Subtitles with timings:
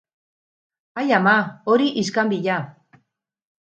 [1.03, 1.35] Ai ama,
[1.75, 2.61] hori iskanbila!